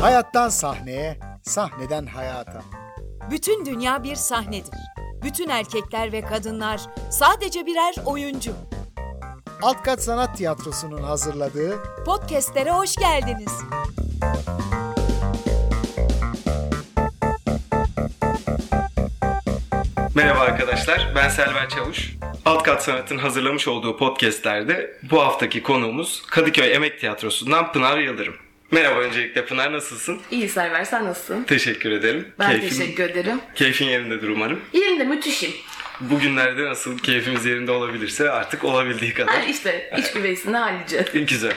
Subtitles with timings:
[0.00, 2.62] Hayattan sahneye, sahneden hayata.
[3.30, 4.80] Bütün dünya bir sahnedir.
[5.22, 6.80] Bütün erkekler ve kadınlar
[7.10, 8.52] sadece birer oyuncu.
[9.62, 13.52] Alt Kat Sanat Tiyatrosu'nun hazırladığı Podcast'lere hoş geldiniz.
[20.14, 22.19] Merhaba arkadaşlar, ben Selver Çavuş.
[22.44, 28.34] Alt Kat Sanat'ın hazırlamış olduğu podcastlerde bu haftaki konuğumuz Kadıköy Emek Tiyatrosu'ndan Pınar Yıldırım.
[28.70, 30.20] Merhaba öncelikle Pınar nasılsın?
[30.30, 31.44] İyi Server sen nasılsın?
[31.44, 32.28] Teşekkür ederim.
[32.38, 33.40] Ben teşekkür ederim.
[33.54, 34.60] Keyfin yerindedir umarım.
[34.72, 35.50] Yerinde müthişim.
[36.00, 39.34] Bugünlerde nasıl keyfimiz yerinde olabilirse artık olabildiği kadar.
[39.34, 41.04] Ha işte iç güveysini hallice.
[41.14, 41.54] Güzel.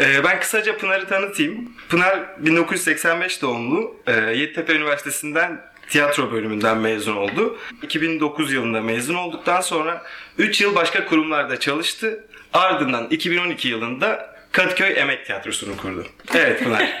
[0.00, 1.72] Ee, ben kısaca Pınar'ı tanıtayım.
[1.88, 3.96] Pınar 1985 doğumlu.
[4.06, 7.58] Ee, Yeditepe Üniversitesi'nden tiyatro bölümünden mezun oldu.
[7.82, 10.02] 2009 yılında mezun olduktan sonra
[10.38, 12.24] 3 yıl başka kurumlarda çalıştı.
[12.52, 16.06] Ardından 2012 yılında Kadıköy Emek Tiyatrosu'nu kurdu.
[16.34, 17.00] Evet Pınar.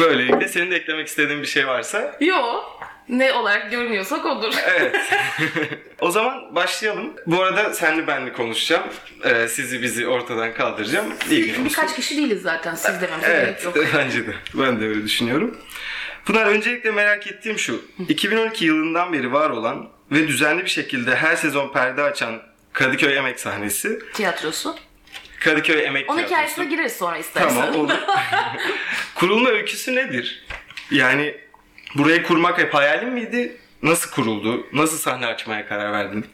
[0.00, 2.16] Böylelikle senin de eklemek istediğin bir şey varsa.
[2.20, 2.36] Yo
[3.08, 4.54] ne olarak görünüyorsak odur.
[4.78, 4.96] Evet.
[6.00, 7.12] o zaman başlayalım.
[7.26, 8.84] Bu arada senli benli konuşacağım.
[9.24, 11.06] Ee, sizi bizi ortadan kaldıracağım.
[11.30, 11.64] İlgin olsun.
[11.64, 13.86] Birkaç kişi değiliz zaten siz dememize Evet, gerek yok.
[13.96, 14.30] bence de.
[14.54, 15.56] Ben de öyle düşünüyorum.
[16.24, 17.84] Pınar öncelikle merak ettiğim şu.
[18.08, 22.42] 2012 yılından beri var olan ve düzenli bir şekilde her sezon perde açan
[22.72, 23.98] Kadıköy Emek sahnesi.
[24.14, 24.76] Tiyatrosu.
[25.40, 26.34] Kadıköy Emek Onun Tiyatrosu.
[26.42, 27.48] hikayesine gireriz sonra istersen.
[27.48, 27.92] Tamam olur.
[29.14, 30.46] Kurulma öyküsü nedir?
[30.90, 31.34] Yani
[31.94, 33.56] burayı kurmak hep hayalin miydi?
[33.82, 34.66] Nasıl kuruldu?
[34.72, 36.26] Nasıl sahne açmaya karar verdin?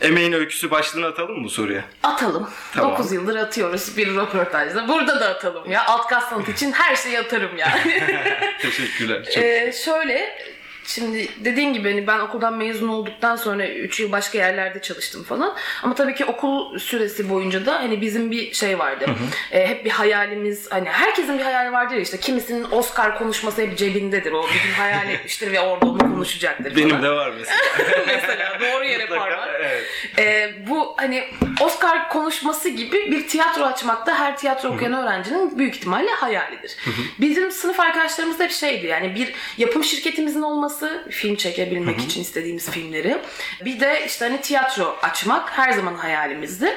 [0.00, 1.84] Emeğin öyküsü başlığını atalım mı bu soruya?
[2.02, 2.50] Atalım.
[2.74, 2.92] Tamam.
[2.92, 4.88] 9 yıldır atıyoruz bir röportajda.
[4.88, 5.84] Burada da atalım ya.
[5.86, 8.02] Alt kas için her şeyi atarım yani.
[8.62, 9.24] Teşekkürler.
[9.24, 10.38] Çok Ee, şöyle
[10.86, 15.56] Şimdi dediğin gibi hani ben okuldan mezun olduktan sonra 3 yıl başka yerlerde çalıştım falan.
[15.82, 19.06] Ama tabii ki okul süresi boyunca da hani bizim bir şey vardı.
[19.52, 23.78] Ee, hep bir hayalimiz hani herkesin bir hayali vardır ya işte kimisinin Oscar konuşması hep
[23.78, 24.32] cebindedir.
[24.32, 26.76] O bir gün hayal etmiştir ve orada onu konuşacaktır falan.
[26.76, 27.58] Benim de var mesela.
[28.06, 29.48] mesela doğru yere parmak.
[29.60, 29.84] Evet.
[30.18, 31.24] Ee, bu hani
[31.60, 36.76] Oscar konuşması gibi bir tiyatro açmak da her tiyatro okuyan öğrencinin büyük ihtimalle hayalidir.
[37.20, 40.75] Bizim sınıf arkadaşlarımız da hep şeydi yani bir yapım şirketimizin olması,
[41.10, 43.18] film çekebilmek için istediğimiz filmleri.
[43.64, 46.74] Bir de işte hani tiyatro açmak her zaman hayalimizdi.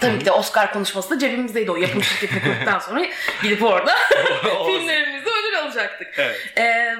[0.00, 3.06] Tabii ki de Oscar konuşması da cebimizdeydi o yapım şirketini kurduktan sonra
[3.42, 3.94] gidip orada
[4.66, 6.08] filmlerimizde ödül alacaktık.
[6.18, 6.36] Evet.
[6.58, 6.96] Ee,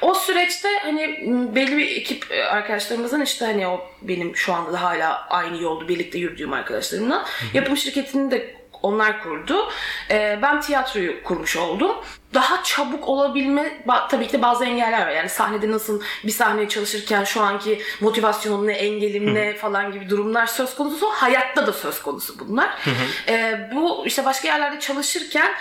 [0.00, 1.20] o süreçte hani
[1.54, 5.88] belli bir ekip e, arkadaşlarımızın işte hani o benim şu anda da hala aynı yolda
[5.88, 9.68] birlikte yürüdüğüm arkadaşlarımla yapım şirketini de onlar kurdu.
[10.10, 11.92] Ee, ben tiyatroyu kurmuş oldum.
[12.34, 15.12] Daha çabuk olabilme tabii ki de bazı engeller var.
[15.12, 20.46] Yani sahnede nasıl bir sahneye çalışırken şu anki motivasyonum ne, engelim ne falan gibi durumlar
[20.46, 21.06] söz konusu.
[21.06, 22.78] Hayatta da söz konusu bunlar.
[23.28, 25.52] Ee, bu işte başka yerlerde çalışırken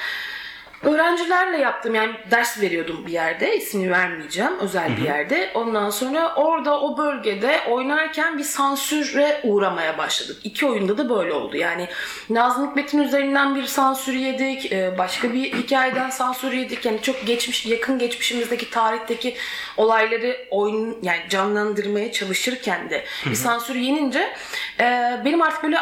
[0.84, 5.52] Öğrencilerle yaptım yani ders veriyordum bir yerde ismini vermeyeceğim özel bir yerde.
[5.54, 10.38] Ondan sonra orada o bölgede oynarken bir sansüre uğramaya başladık.
[10.44, 11.58] İki oyunda da böyle oldu.
[11.58, 11.88] Yani
[12.30, 14.72] Nazım Hikmet'in üzerinden bir sansür yedik.
[14.72, 16.86] e, Başka bir hikayeden sansür yedik.
[16.86, 19.36] Yani çok geçmiş yakın geçmişimizdeki tarihteki
[19.78, 24.34] olayları oyun yani canlandırmaya çalışırken de bir sansür yenince
[24.80, 24.84] e,
[25.26, 25.78] benim artık böyle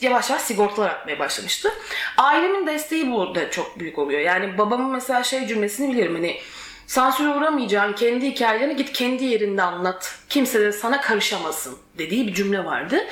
[0.00, 1.72] yavaş yavaş sigortalar atmaya başlamıştı.
[2.16, 4.20] Ailemin desteği burada çok büyük oluyor.
[4.20, 6.36] Yani babamın mesela şey cümlesini bilirim hani
[6.86, 10.18] sansüre uğramayacağın kendi hikayelerini git kendi yerinde anlat.
[10.28, 13.06] Kimse de sana karışamasın dediği bir cümle vardı.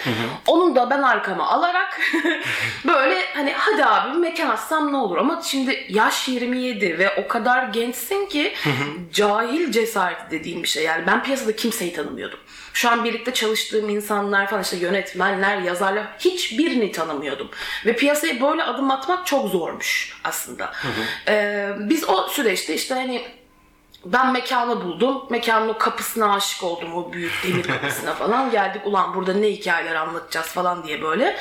[0.46, 2.00] Onun da ben arkama alarak
[2.86, 7.68] böyle hani hadi abi mekan açsam ne olur ama şimdi yaş 27 ve o kadar
[7.68, 8.52] gençsin ki
[9.12, 10.84] cahil cesareti dediğim bir şey.
[10.84, 12.38] Yani ben piyasada kimseyi tanımıyordum.
[12.76, 17.48] Şu an birlikte çalıştığım insanlar falan işte yönetmenler, yazarlar hiçbirini tanımıyordum.
[17.86, 20.72] Ve piyasaya böyle adım atmak çok zormuş aslında.
[21.28, 23.24] Ee, biz o süreçte işte hani
[24.04, 25.22] ben mekanı buldum.
[25.30, 26.94] Mekanın o kapısına aşık oldum.
[26.94, 28.50] O büyük demir kapısına falan.
[28.50, 31.36] Geldik ulan burada ne hikayeler anlatacağız falan diye böyle.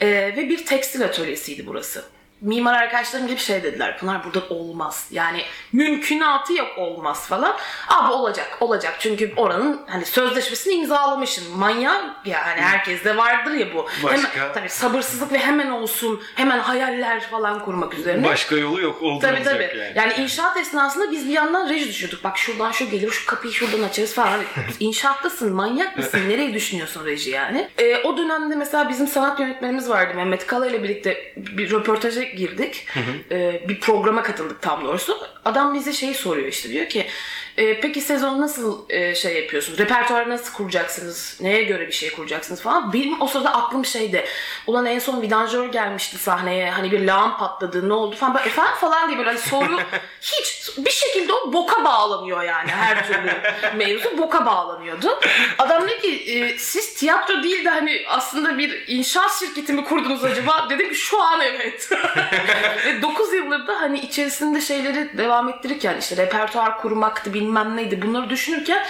[0.00, 0.06] Ee,
[0.36, 2.04] ve bir tekstil atölyesiydi burası.
[2.40, 3.98] Mimar arkadaşlarım gibi şey dediler.
[3.98, 5.08] Pınar burada olmaz.
[5.10, 5.42] Yani
[5.72, 7.56] mümkünatı yok olmaz falan.
[7.88, 8.96] Abi olacak olacak.
[8.98, 11.58] Çünkü oranın hani sözleşmesini imzalamışsın.
[11.58, 13.86] Manyak yani herkeste vardır ya bu.
[14.02, 14.34] Başka?
[14.34, 16.20] Hemen, tabii sabırsızlık ve hemen olsun.
[16.34, 18.24] Hemen hayaller falan kurmak üzerine.
[18.28, 19.02] Başka yolu yok.
[19.02, 19.62] Olduğumuz Tabii tabii.
[19.62, 19.92] yok yani.
[19.94, 20.12] Yani.
[20.22, 22.24] inşaat esnasında biz bir yandan reji düşürdük.
[22.24, 24.40] Bak şuradan şu gelir, şu kapıyı şuradan açarız falan.
[24.80, 26.20] İnşaattasın, manyak mısın?
[26.28, 27.68] Nereye düşünüyorsun reji yani?
[27.78, 30.14] Ee, o dönemde mesela bizim sanat yönetmenimiz vardı.
[30.16, 32.86] Mehmet Kala ile birlikte bir röportaja girdik.
[33.30, 35.18] Ee, bir programa katıldık tam doğrusu.
[35.44, 37.06] Adam bize şey soruyor işte diyor ki
[37.56, 39.78] e, peki sezon nasıl e, şey yapıyorsunuz?
[39.78, 41.38] Repertuarı nasıl kuracaksınız?
[41.40, 42.92] Neye göre bir şey kuracaksınız falan.
[42.92, 44.26] Benim o sırada aklım şeyde.
[44.66, 46.70] Ulan en son vidanjör gelmişti sahneye.
[46.70, 48.34] Hani bir lağım patladı ne oldu falan.
[48.34, 49.78] Ben, efendim falan diye böyle hani soru
[50.20, 53.32] hiç bir şekilde o boka bağlanıyor yani her türlü
[53.76, 55.20] mevzu boka bağlanıyordu.
[55.58, 60.24] Adam ne ki e, siz tiyatro değil de hani aslında bir inşaat şirketi mi kurdunuz
[60.24, 60.66] acaba?
[60.70, 61.90] Dedim ki şu an evet.
[62.86, 68.30] Ve 9 yıldır da hani içerisinde şeyleri devam ettirirken işte repertuar kurmaktı bilmem neydi bunları
[68.30, 68.86] düşünürken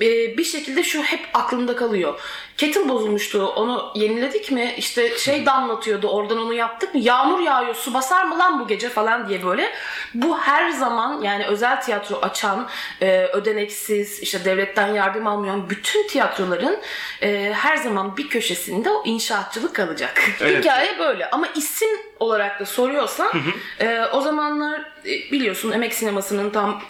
[0.00, 2.20] e, bir şekilde şu hep aklımda kalıyor.
[2.56, 7.94] Kettle bozulmuştu onu yeniledik mi işte şey damlatıyordu oradan onu yaptık mı yağmur yağıyor su
[7.94, 9.72] basar mı lan bu gece falan diye böyle.
[10.14, 12.68] Bu her zaman yani özel tiyatro açan
[13.02, 16.78] e, ödeneksiz işte devletten yardım almayan bütün tiyatroların
[17.22, 20.22] e, her zaman bir köşesinde o inşaatçılık kalacak.
[20.40, 20.58] Evet.
[20.58, 21.88] Hikaye böyle ama isim
[22.20, 23.32] olarak da soruyorsan
[23.80, 26.82] e, o zamanlar e, biliyorsun emek sinemasının tam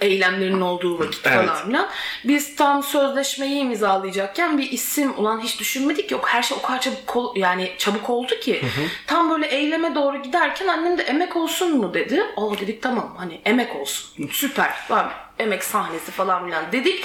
[0.00, 1.46] eylemlerinin olduğu vakit Evet.
[1.48, 1.88] falan filan.
[2.24, 6.28] Biz tam sözleşmeyi imzalayacakken bir isim ulan hiç düşünmedik yok.
[6.28, 8.62] Her şey o kadar çabuk kol- yani çabuk oldu ki.
[9.06, 12.22] Tam böyle eyleme doğru giderken annem de emek olsun mu dedi.
[12.36, 14.28] Aa dedik tamam hani emek olsun.
[14.32, 14.70] Süper.
[14.90, 17.04] Abi, emek sahnesi falan filan dedik.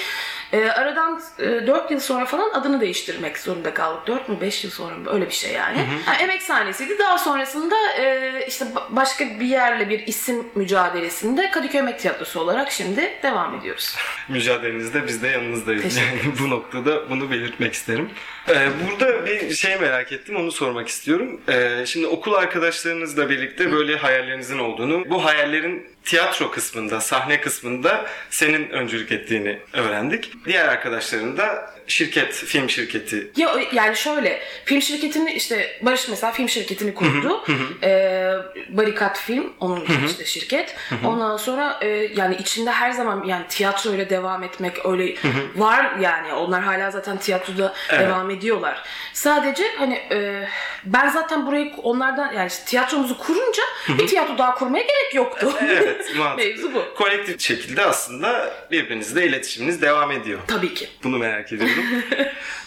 [0.52, 4.06] Ee, aradan e, 4 yıl sonra falan adını değiştirmek zorunda kaldık.
[4.06, 5.78] 4 mü 5 yıl sonra mı öyle bir şey yani.
[6.06, 6.98] Ha, emek sahnesiydi.
[6.98, 12.72] Daha sonrasında e, işte ba- başka bir yerle bir isim mücadelesinde Kadıköy Emek Tiyatrosu olarak
[12.72, 13.96] şimdi devam ediyoruz.
[14.28, 15.96] mücadelenizde biz de yanınızdayız.
[15.96, 18.10] Yani bu noktada bunu belirtmek isterim.
[18.48, 21.40] Ee, burada bir şey merak ettim, onu sormak istiyorum.
[21.48, 28.70] Ee, şimdi okul arkadaşlarınızla birlikte böyle hayallerinizin olduğunu, bu hayallerin tiyatro kısmında, sahne kısmında senin
[28.70, 30.32] öncülük ettiğini öğrendik.
[30.44, 36.48] Diğer arkadaşların da şirket, film şirketi Ya yani şöyle film şirketini işte Barış mesela film
[36.48, 37.44] şirketini kurdu.
[37.82, 38.32] Ee,
[38.68, 40.76] Barikat Film onun işte şirket.
[41.04, 45.14] Ondan sonra e, yani içinde her zaman yani tiyatro ile devam etmek öyle
[45.56, 48.82] var yani onlar hala zaten tiyatroda devam ediyorlar.
[49.12, 50.48] Sadece hani e,
[50.84, 55.52] ben zaten burayı onlardan yani işte tiyatromuzu kurunca bir tiyatro daha kurmaya gerek yoktu.
[55.62, 56.50] Evet, mantıklı.
[56.50, 56.94] Mevzu bu.
[56.94, 60.40] Kolektif şekilde aslında birbirinizle iletişiminiz devam ediyor.
[60.46, 60.88] Tabii ki.
[61.04, 61.75] Bunu merak ediyorum.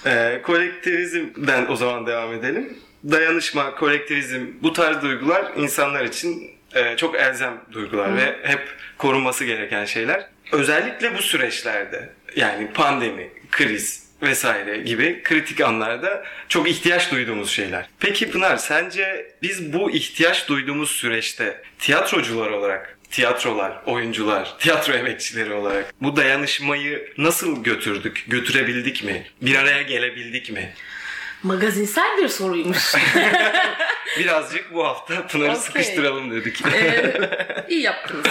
[0.05, 2.77] Ee, kolektivizmden o zaman devam edelim.
[3.03, 8.61] Dayanışma, kolektivizm bu tarz duygular insanlar için e, çok elzem duygular ve hep
[8.97, 10.25] korunması gereken şeyler.
[10.51, 17.89] Özellikle bu süreçlerde yani pandemi, kriz vesaire gibi kritik anlarda çok ihtiyaç duyduğumuz şeyler.
[17.99, 25.93] Peki Pınar sence biz bu ihtiyaç duyduğumuz süreçte tiyatrocular olarak tiyatrolar, oyuncular, tiyatro emekçileri olarak
[26.01, 28.25] bu dayanışmayı nasıl götürdük?
[28.27, 29.27] Götürebildik mi?
[29.41, 30.73] Bir araya gelebildik mi?
[31.43, 32.95] Magazinsel bir soruymuş.
[34.19, 35.61] Birazcık bu hafta Pınar'ı Okey.
[35.61, 36.65] sıkıştıralım dedik.
[36.65, 37.13] Ee,
[37.69, 38.25] iyi yaptınız.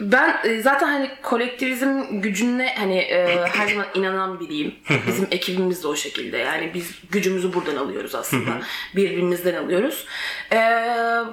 [0.00, 4.74] Ben e, zaten hani kolektivizm gücüne hani e, her zaman inanan biriyim.
[5.06, 6.36] Bizim ekibimiz de o şekilde.
[6.38, 8.50] Yani biz gücümüzü buradan alıyoruz aslında.
[8.96, 10.06] Birbirimizden alıyoruz.
[10.52, 10.84] Ee,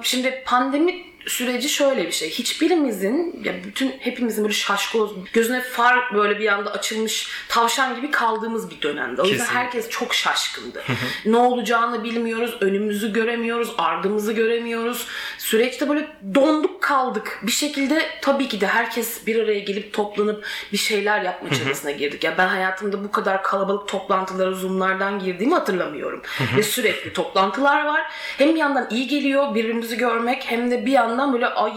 [0.02, 2.30] şimdi pandemi süreci şöyle bir şey.
[2.30, 8.70] Hiçbirimizin ya bütün hepimizin böyle şaşkaloz gözüne far böyle bir anda açılmış tavşan gibi kaldığımız
[8.70, 9.22] bir dönemde.
[9.22, 9.64] O yüzden Kesinlikle.
[9.64, 10.82] herkes çok şaşkındı.
[11.26, 15.06] ne olacağını bilmiyoruz, önümüzü göremiyoruz, ardımızı göremiyoruz.
[15.38, 17.40] Süreçte böyle donduk kaldık.
[17.42, 22.24] Bir şekilde tabii ki de herkes bir araya gelip toplanıp bir şeyler yapma çabasına girdik.
[22.24, 26.22] Ya ben hayatımda bu kadar kalabalık toplantılara, zoomlardan girdiğimi hatırlamıyorum.
[26.56, 28.02] Ve sürekli toplantılar var.
[28.38, 31.72] Hem bir yandan iyi geliyor birbirimizi görmek hem de bir yandan böyle ay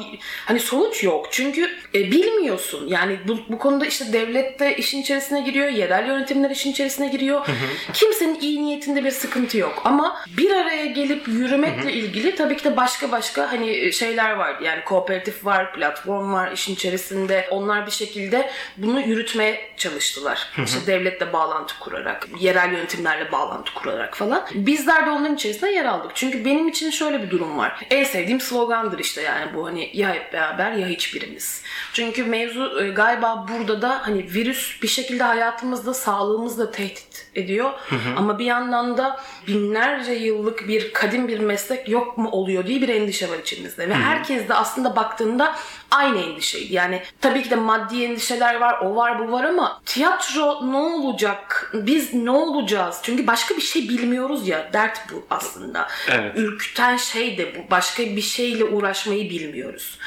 [0.46, 1.28] hani sonuç yok.
[1.32, 2.88] Çünkü e, bilmiyorsun.
[2.88, 7.48] Yani bu, bu konuda işte devlet de işin içerisine giriyor, yerel yönetimler işin içerisine giriyor.
[7.94, 9.82] Kimsenin iyi niyetinde bir sıkıntı yok.
[9.86, 14.60] Ama bir araya gelip yürümekle ilgili tabii ki de başka başka hani şeyler var.
[14.62, 17.48] Yani kooperatif var, platform var işin içerisinde.
[17.52, 20.48] Onlar bir şekilde bunu yürütmeye çalıştılar.
[20.66, 24.46] İşte devletle bağlantı kurarak, yerel yönetimlerle bağlantı kurarak falan.
[24.54, 26.12] Bizler de onların içerisinde yer aldık.
[26.16, 27.86] Çünkü benim için şöyle bir durum var.
[27.90, 31.64] En sevdiğim slogandır işte yani bu hani ya hep beraber ya hiçbirimiz.
[31.94, 37.72] Çünkü mevzu e, galiba burada da hani virüs bir şekilde hayatımızda sağlığımızla tehdit ediyor.
[38.18, 42.90] Ama bir yandan da binlerce yıllık bir kadim bir meslek yok mu oluyor diye bir
[42.90, 43.90] endişe var içimizde.
[43.90, 45.56] Ve herkes de aslında baktığında
[45.92, 46.74] aynı endişeydi.
[46.74, 51.72] Yani tabii ki de maddi endişeler var, o var, bu var ama tiyatro ne olacak?
[51.74, 53.00] Biz ne olacağız?
[53.04, 54.70] Çünkü başka bir şey bilmiyoruz ya.
[54.74, 55.88] Dert bu aslında.
[56.12, 56.34] Evet.
[56.38, 57.72] Ürküten şey de bu.
[57.72, 60.00] Başka bir şeyle uğraşmayı bilmiyoruz.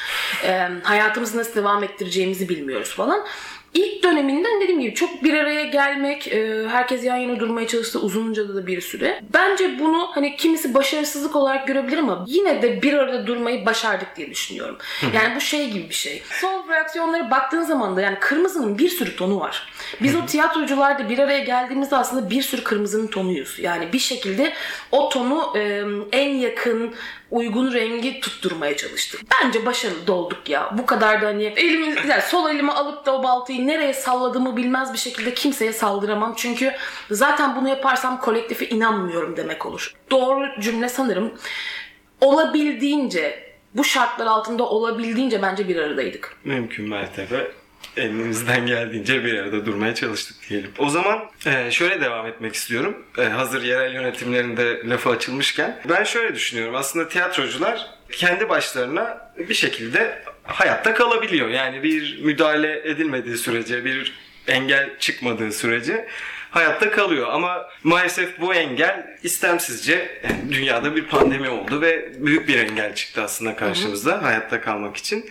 [0.44, 3.26] Ee, hayatımızı nasıl devam ettireceğimizi bilmiyoruz falan.
[3.74, 8.48] İlk döneminde dediğim gibi çok bir araya gelmek, e, herkes yan yana durmaya çalıştı uzunca
[8.48, 9.20] da bir süre.
[9.34, 14.30] Bence bunu hani kimisi başarısızlık olarak görebilir ama yine de bir arada durmayı başardık diye
[14.30, 14.78] düşünüyorum.
[15.14, 16.22] Yani bu şey gibi bir şey.
[16.40, 19.68] Son reaksiyonlara baktığın zaman da yani kırmızının bir sürü tonu var.
[20.00, 23.58] Biz o tiyatrocular da bir araya geldiğimizde aslında bir sürü kırmızının tonuyuz.
[23.58, 24.52] Yani bir şekilde
[24.90, 26.94] o tonu e, en yakın
[27.32, 29.20] uygun rengi tutturmaya çalıştık.
[29.30, 30.70] Bence başarılı dolduk ya.
[30.78, 34.92] Bu kadar da hani elimi, yani sol elimi alıp da o baltayı nereye salladığımı bilmez
[34.92, 36.34] bir şekilde kimseye saldıramam.
[36.36, 36.72] Çünkü
[37.10, 39.94] zaten bunu yaparsam kolektife inanmıyorum demek olur.
[40.10, 41.32] Doğru cümle sanırım
[42.20, 46.36] olabildiğince bu şartlar altında olabildiğince bence bir aradaydık.
[46.44, 47.50] Mümkün mertebe
[47.96, 50.70] elimizden geldiğince bir arada durmaya çalıştık diyelim.
[50.78, 53.06] O zaman e, şöyle devam etmek istiyorum.
[53.18, 55.80] E, hazır yerel yönetimlerinde lafı açılmışken.
[55.88, 56.74] Ben şöyle düşünüyorum.
[56.74, 61.48] Aslında tiyatrocular kendi başlarına bir şekilde hayatta kalabiliyor.
[61.48, 64.12] Yani bir müdahale edilmediği sürece, bir
[64.48, 66.08] engel çıkmadığı sürece
[66.50, 67.28] hayatta kalıyor.
[67.30, 73.22] Ama maalesef bu engel istemsizce yani dünyada bir pandemi oldu ve büyük bir engel çıktı
[73.22, 75.30] aslında karşımıza hayatta kalmak için.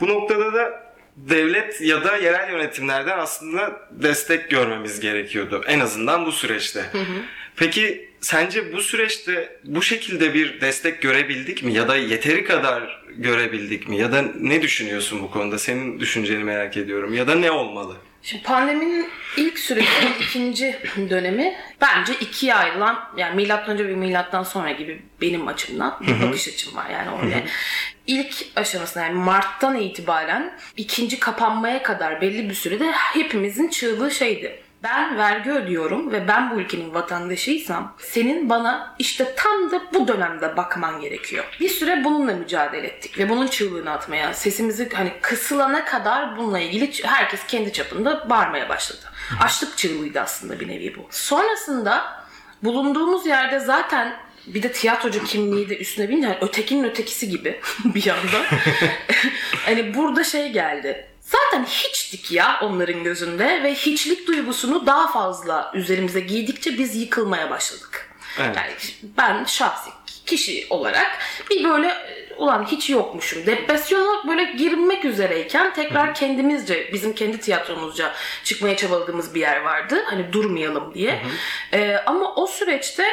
[0.00, 0.85] Bu noktada da
[1.16, 5.64] devlet ya da yerel yönetimlerden aslında destek görmemiz gerekiyordu.
[5.66, 6.80] En azından bu süreçte.
[6.80, 7.22] Hı hı.
[7.56, 11.72] Peki sence bu süreçte bu şekilde bir destek görebildik mi?
[11.72, 13.98] Ya da yeteri kadar görebildik mi?
[13.98, 15.58] Ya da ne düşünüyorsun bu konuda?
[15.58, 17.14] Senin düşünceni merak ediyorum.
[17.14, 17.96] Ya da ne olmalı?
[18.26, 19.88] Şimdi pandeminin ilk süreci,
[20.20, 20.78] ikinci
[21.10, 26.48] dönemi bence ikiye ayrılan, yani milattan önce ve milattan sonra gibi benim açımdan bir bakış
[26.48, 27.36] açım var yani orada.
[28.06, 35.16] İlk aşamasında yani Mart'tan itibaren ikinci kapanmaya kadar belli bir sürede hepimizin çığlığı şeydi ben
[35.16, 41.00] vergi ödüyorum ve ben bu ülkenin vatandaşıysam senin bana işte tam da bu dönemde bakman
[41.00, 41.44] gerekiyor.
[41.60, 46.90] Bir süre bununla mücadele ettik ve bunun çığlığını atmaya, sesimizi hani kısılana kadar bununla ilgili
[47.02, 49.06] herkes kendi çapında bağırmaya başladı.
[49.40, 51.06] Açlık çığlığıydı aslında bir nevi bu.
[51.10, 52.04] Sonrasında
[52.62, 54.16] bulunduğumuz yerde zaten
[54.46, 58.44] bir de tiyatrocu kimliği de üstüne binince yani ötekinin ötekisi gibi bir yandan.
[59.64, 66.20] hani burada şey geldi zaten hiçtik ya onların gözünde ve hiçlik duygusunu daha fazla üzerimize
[66.20, 68.10] giydikçe biz yıkılmaya başladık.
[68.38, 68.56] Evet.
[68.56, 68.72] Yani
[69.18, 69.90] ben şahsi
[70.26, 71.18] kişi olarak
[71.50, 71.94] bir böyle
[72.38, 73.46] ulan hiç yokmuşum.
[73.46, 78.12] Depresyona böyle girmek üzereyken tekrar kendimizce, bizim kendi tiyatromuzca
[78.44, 80.02] çıkmaya çabaladığımız bir yer vardı.
[80.06, 81.22] Hani durmayalım diye.
[81.72, 83.04] Ee, ama o süreçte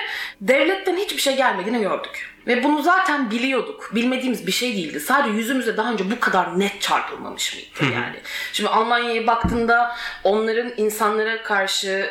[0.41, 2.33] devletten hiçbir şey gelmediğini gördük.
[2.47, 3.91] Ve bunu zaten biliyorduk.
[3.95, 4.99] Bilmediğimiz bir şey değildi.
[4.99, 8.15] Sadece yüzümüze daha önce bu kadar net çarpılmamış mıydı yani?
[8.53, 12.09] Şimdi Almanya'ya baktığında onların insanlara karşı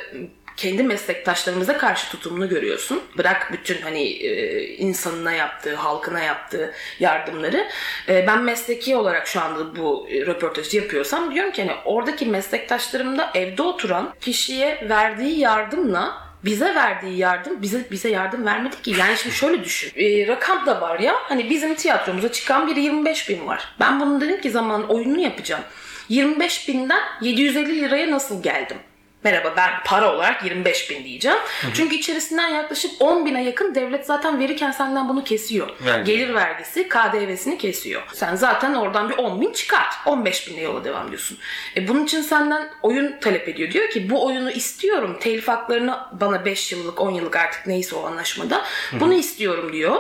[0.57, 3.03] kendi meslektaşlarımıza karşı tutumunu görüyorsun.
[3.19, 7.69] Bırak bütün hani e, insanına yaptığı, halkına yaptığı yardımları.
[8.09, 13.63] E, ben mesleki olarak şu anda bu röportajı yapıyorsam diyorum ki hani oradaki meslektaşlarımda evde
[13.63, 18.95] oturan kişiye verdiği yardımla bize verdiği yardım bize bize yardım vermedi ki.
[18.99, 19.93] Yani şimdi şöyle düşün.
[19.97, 21.15] E, rakam da var ya.
[21.23, 23.75] Hani bizim tiyatromuza çıkan bir 25 bin var.
[23.81, 25.63] Ben bunu dedim ki zaman oyununu yapacağım.
[26.09, 28.77] 25 binden 750 liraya nasıl geldim?
[29.25, 31.39] Merhaba ben para olarak 25 bin diyeceğim.
[31.61, 31.71] Hı hı.
[31.75, 35.69] Çünkü içerisinden yaklaşık 10 bine yakın devlet zaten verirken senden bunu kesiyor.
[35.87, 36.13] Vergi.
[36.13, 38.03] Gelir vergisi KDV'sini kesiyor.
[38.13, 39.95] Sen zaten oradan bir 10 bin çıkart.
[40.07, 41.39] 15 binle yola devam ediyorsun.
[41.77, 43.71] E bunun için senden oyun talep ediyor.
[43.71, 45.17] Diyor ki bu oyunu istiyorum.
[45.21, 48.63] Telif haklarını bana 5 yıllık 10 yıllık artık neyse o anlaşmada.
[48.91, 49.01] Hı.
[49.01, 49.97] Bunu istiyorum diyor.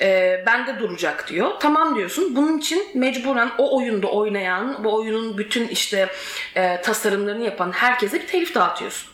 [0.00, 1.50] E, bende duracak diyor.
[1.60, 2.36] Tamam diyorsun.
[2.36, 6.08] Bunun için mecburen o oyunda oynayan, bu oyunun bütün işte
[6.56, 9.10] e, tasarımlarını yapan herkese bir telif dağıtıyorsun.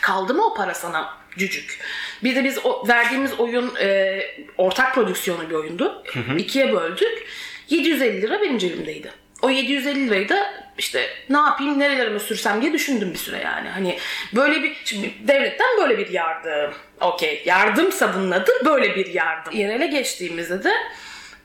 [0.00, 1.80] Kaldı mı o para sana cücük?
[2.24, 4.20] Bir de biz o, verdiğimiz oyun e,
[4.58, 6.02] ortak prodüksiyonu bir oyundu.
[6.38, 7.26] İkiye böldük.
[7.68, 9.12] 750 lira benim cebimdeydi.
[9.42, 13.68] O 750 lirayı da işte ne yapayım nerelerime sürsem diye düşündüm bir süre yani.
[13.68, 13.98] Hani
[14.34, 16.74] böyle bir şimdi devletten böyle bir yardım.
[17.00, 19.52] Okey yardımsa bunun adı böyle bir yardım.
[19.52, 20.72] Yerele geçtiğimizde de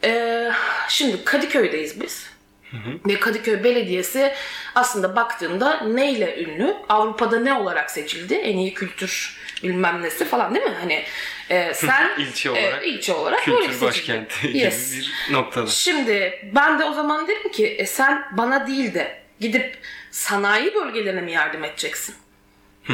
[0.03, 0.51] e,
[0.89, 2.30] şimdi Kadıköy'deyiz biz.
[2.71, 2.99] Hı hı.
[3.07, 4.33] Ve Kadıköy Belediyesi
[4.75, 6.75] aslında baktığında neyle ünlü?
[6.89, 8.33] Avrupa'da ne olarak seçildi?
[8.33, 10.75] En iyi kültür bilmem nesi falan değil mi?
[10.79, 11.03] Hani
[11.49, 14.93] e, sen ilçe e, olarak, e, ilçe olarak kültür başkenti gibi yes.
[14.93, 15.67] bir noktada.
[15.67, 19.77] Şimdi ben de o zaman derim ki e, sen bana değil de gidip
[20.11, 22.15] sanayi bölgelerine mi yardım edeceksin?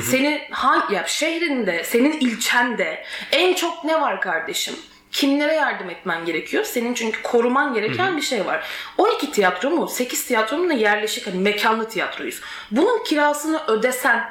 [0.02, 4.76] Senin hangi ya şehrinde, senin ilçende en çok ne var kardeşim?
[5.12, 6.64] Kimlere yardım etmen gerekiyor?
[6.64, 8.18] Senin çünkü koruman gereken Hı-hı.
[8.18, 8.68] bir şey var.
[8.98, 9.88] 12 tiyatro mu?
[9.88, 10.74] 8 tiyatro mu?
[10.74, 12.42] Yerleşik hani mekanlı tiyatroyuz.
[12.72, 14.30] Bunun kirasını ödesen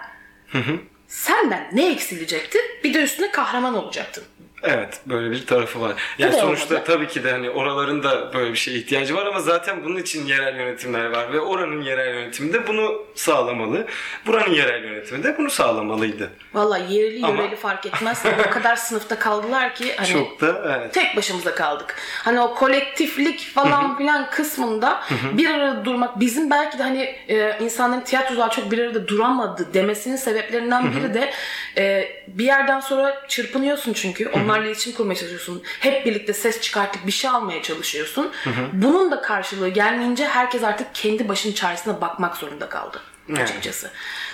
[0.49, 0.79] Hı-hı.
[1.09, 2.59] senden ne eksilecekti?
[2.85, 4.25] Bir de üstüne kahraman olacaktın.
[4.63, 5.93] Evet böyle bir tarafı var.
[6.19, 6.85] Yani de sonuçta olmadı.
[6.87, 10.27] tabii ki de hani oraların da böyle bir şeye ihtiyacı var ama zaten bunun için
[10.27, 13.87] yerel yönetimler var ve oranın yerel yönetimi de bunu sağlamalı.
[14.27, 16.31] Buranın yerel yönetimi de bunu sağlamalıydı.
[16.55, 18.23] Valla yerli Ama- yöreli fark etmez.
[18.47, 20.95] o kadar sınıfta kaldılar ki hani Çok da evet.
[20.95, 21.97] tek başımıza kaldık.
[22.25, 28.01] Hani o kolektiflik falan filan kısmında bir arada durmak bizim belki de hani e, insanların
[28.01, 31.33] tiyatrolar çok bir arada duramadı demesinin sebeplerinden biri de
[31.79, 35.63] e, bir yerden sonra çırpınıyorsun çünkü onlarla iletişim kurmaya çalışıyorsun.
[35.81, 38.33] Hep birlikte ses çıkartıp bir şey almaya çalışıyorsun.
[38.73, 43.41] Bunun da karşılığı gelmeyince herkes artık kendi başının çaresine bakmak zorunda kaldı Evet.
[43.41, 43.91] açıkçası.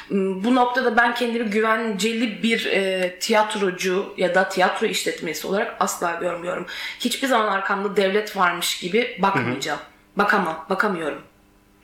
[0.09, 6.19] Hmm, Bu noktada ben kendimi güvenceli bir e, tiyatrocu ya da tiyatro işletmesi olarak asla
[6.21, 6.67] görmüyorum.
[7.01, 9.81] Hiçbir zaman arkamda devlet varmış gibi bakmayacağım.
[10.17, 11.23] Bakamam, bakamıyorum.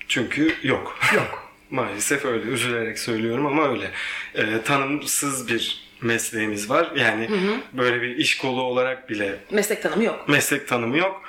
[0.09, 0.99] Çünkü yok.
[1.15, 1.49] Yok.
[1.71, 2.51] Maalesef öyle.
[2.51, 3.91] Üzülerek söylüyorum ama öyle.
[4.35, 6.93] Ee, tanımsız bir mesleğimiz var.
[6.97, 7.28] Yani
[7.73, 10.28] böyle bir iş kolu olarak bile Meslek tanımı yok.
[10.28, 11.23] meslek tanımı yok.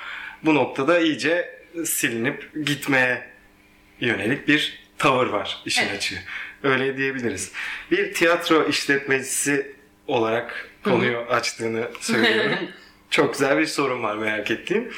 [0.44, 3.26] Bu noktada iyice silinip gitmeye
[4.00, 5.96] yönelik bir tavır var işin Evet.
[5.96, 6.18] açığı.
[6.62, 7.52] Öyle diyebiliriz.
[7.90, 12.58] Bir tiyatro işletmecisi olarak konuyu açtığını söylüyorum.
[13.10, 14.92] Çok güzel bir sorun var merak ettiğim.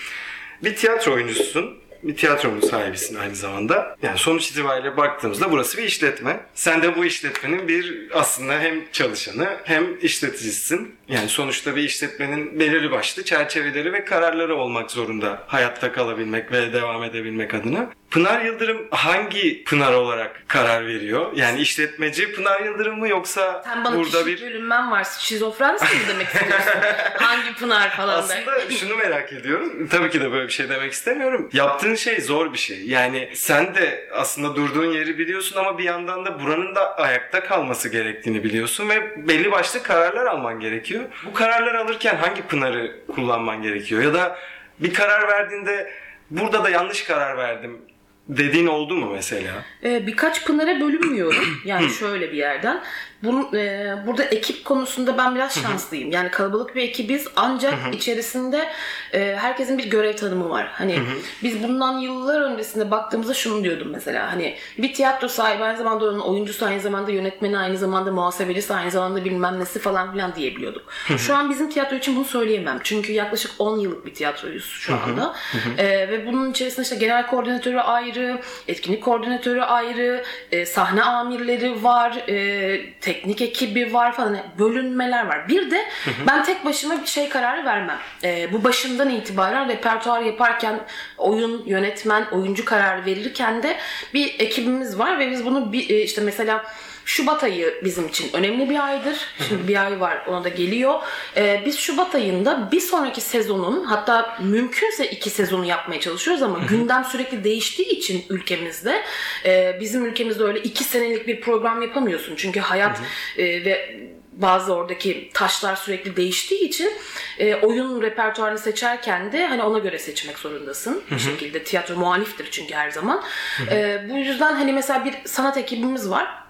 [0.65, 1.82] Bir tiyatro oyuncususun.
[2.03, 3.97] Bir tiyatronun sahibisin aynı zamanda.
[4.03, 6.41] Yani sonuç itibariyle baktığımızda burası bir işletme.
[6.55, 10.97] Sen de bu işletmenin bir aslında hem çalışanı hem işleticisisin.
[11.09, 17.05] Yani sonuçta bir işletmenin belirli başlı çerçeveleri ve kararları olmak zorunda hayatta kalabilmek ve devam
[17.05, 17.91] edebilmek adına.
[18.11, 21.33] Pınar Yıldırım hangi Pınar olarak karar veriyor?
[21.35, 25.07] Yani işletmeci Pınar Yıldırım mı yoksa Sen bana burada bir bölünmen var.
[25.19, 26.73] Şizofrensin mi demek istiyorsun?
[27.19, 28.35] Hangi Pınar falan da.
[28.35, 29.89] Aslında şunu merak ediyorum.
[29.91, 31.49] Tabii ki de böyle bir şey demek istemiyorum.
[31.93, 32.87] Yaptığın şey zor bir şey.
[32.87, 37.89] Yani sen de aslında durduğun yeri biliyorsun ama bir yandan da buranın da ayakta kalması
[37.89, 41.05] gerektiğini biliyorsun ve belli başlı kararlar alman gerekiyor.
[41.27, 44.03] Bu kararlar alırken hangi pınarı kullanman gerekiyor?
[44.03, 44.39] Ya da
[44.81, 45.93] bir karar verdiğinde
[46.31, 47.81] burada da yanlış karar verdim
[48.29, 49.65] dediğin oldu mu mesela?
[49.85, 51.45] Ee, birkaç Pınar'a bölünmüyorum.
[51.65, 52.83] Yani şöyle bir yerden.
[53.23, 56.11] Bunun, e, burada ekip konusunda ben biraz şanslıyım.
[56.11, 58.69] Yani kalabalık bir ekibiz ancak içerisinde
[59.13, 60.71] e, herkesin bir görev tanımı var.
[60.73, 60.99] Hani
[61.43, 64.33] biz bundan yıllar öncesinde baktığımızda şunu diyordum mesela.
[64.33, 68.91] Hani bir tiyatro sahibi aynı zamanda onun oyuncusu aynı zamanda yönetmeni aynı zamanda muhasebecisi aynı
[68.91, 70.83] zamanda bilmem nesi falan filan diyebiliyorduk.
[71.19, 72.81] Şu an bizim tiyatro için bunu söyleyemem.
[72.83, 75.35] Çünkü yaklaşık 10 yıllık bir tiyatroyuz şu anda.
[75.79, 82.25] E, ve bunun içerisinde işte genel koordinatörü ayrı, etkinlik koordinatörü ayrı, e, sahne amirleri var,
[82.29, 84.35] e, teknik ekibi var falan.
[84.35, 85.49] Yani bölünmeler var.
[85.49, 85.85] Bir de
[86.27, 87.99] ben tek başıma bir şey kararı vermem.
[88.25, 90.81] E, bu başından itibaren repertuar yaparken
[91.19, 93.77] oyun, yönetmen, oyuncu kararı verirken de
[94.15, 96.65] bir ekibimiz var ve biz bunu bir, e, işte mesela
[97.05, 99.19] Şubat ayı bizim için önemli bir aydır.
[99.49, 101.01] Şimdi bir ay var ona da geliyor.
[101.37, 107.05] Ee, biz Şubat ayında bir sonraki sezonun hatta mümkünse iki sezonu yapmaya çalışıyoruz ama gündem
[107.05, 109.03] sürekli değiştiği için ülkemizde
[109.45, 112.37] e, bizim ülkemizde öyle iki senelik bir program yapamıyorsun.
[112.37, 113.01] Çünkü hayat
[113.39, 113.97] e, ve
[114.33, 116.93] bazı oradaki taşlar sürekli değiştiği için
[117.39, 121.03] e, oyun repertuarını seçerken de hani ona göre seçmek zorundasın.
[121.11, 123.23] Bir şekilde tiyatro muhaliftir çünkü her zaman.
[123.71, 126.42] E, bu yüzden hani mesela bir sanat ekibimiz var.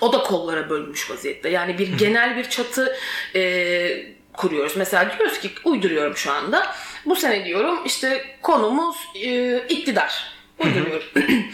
[0.00, 1.48] O da kollara bölünmüş vaziyette.
[1.48, 2.96] Yani bir genel bir çatı
[3.34, 4.76] e, kuruyoruz.
[4.76, 6.74] Mesela diyoruz ki uyduruyorum şu anda.
[7.04, 10.32] Bu sene diyorum işte konumuz e, iktidar.
[10.58, 11.06] Uyduruyorum.